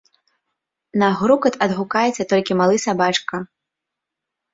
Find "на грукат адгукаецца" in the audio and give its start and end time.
1.01-2.23